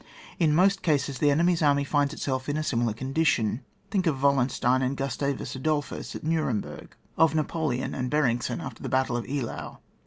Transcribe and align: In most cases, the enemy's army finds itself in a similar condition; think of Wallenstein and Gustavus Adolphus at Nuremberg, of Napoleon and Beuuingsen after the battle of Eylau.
In 0.39 0.55
most 0.55 0.81
cases, 0.81 1.19
the 1.19 1.29
enemy's 1.29 1.61
army 1.61 1.83
finds 1.83 2.11
itself 2.11 2.49
in 2.49 2.57
a 2.57 2.63
similar 2.63 2.91
condition; 2.93 3.61
think 3.91 4.07
of 4.07 4.23
Wallenstein 4.23 4.81
and 4.81 4.97
Gustavus 4.97 5.55
Adolphus 5.55 6.15
at 6.15 6.23
Nuremberg, 6.23 6.95
of 7.19 7.35
Napoleon 7.35 7.93
and 7.93 8.09
Beuuingsen 8.09 8.61
after 8.61 8.81
the 8.81 8.89
battle 8.89 9.15
of 9.15 9.25
Eylau. 9.29 9.77